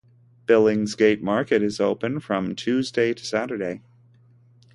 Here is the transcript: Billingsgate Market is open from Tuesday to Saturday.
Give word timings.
Billingsgate 0.47 1.21
Market 1.21 1.61
is 1.61 1.79
open 1.79 2.19
from 2.19 2.55
Tuesday 2.55 3.13
to 3.13 3.23
Saturday. 3.23 3.83